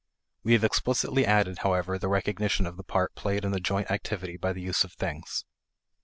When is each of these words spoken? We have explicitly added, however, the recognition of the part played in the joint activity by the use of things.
We 0.41 0.53
have 0.53 0.63
explicitly 0.63 1.27
added, 1.27 1.59
however, 1.59 1.99
the 1.99 2.07
recognition 2.07 2.65
of 2.65 2.75
the 2.75 2.83
part 2.83 3.13
played 3.13 3.45
in 3.45 3.51
the 3.51 3.59
joint 3.59 3.91
activity 3.91 4.35
by 4.35 4.51
the 4.51 4.61
use 4.63 4.83
of 4.83 4.93
things. 4.93 5.45